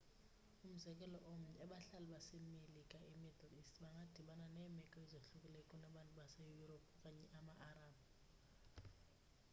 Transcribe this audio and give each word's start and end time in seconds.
umzekelo 0.67 1.17
omnye 1.31 1.53
abahlali 1.65 2.07
base-melika 2.13 2.97
e-middle 3.11 3.53
east 3.59 3.75
bangadibana 3.83 4.45
neemeko 4.55 4.95
ezohlukileyo 5.03 5.63
kunabantu 5.69 6.11
base-yurophu 6.19 6.89
okanye 6.95 7.25
ama-arab 7.39 7.97